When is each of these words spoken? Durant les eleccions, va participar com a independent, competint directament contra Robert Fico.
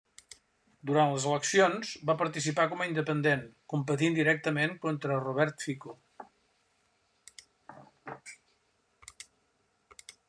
Durant 0.91 1.11
les 1.15 1.25
eleccions, 1.31 1.89
va 2.09 2.15
participar 2.21 2.65
com 2.71 2.81
a 2.81 2.87
independent, 2.93 3.43
competint 3.75 4.17
directament 4.21 4.73
contra 4.87 5.19
Robert 5.27 5.67
Fico. 5.67 5.95